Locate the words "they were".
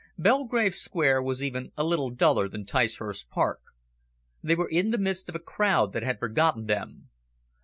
4.41-4.67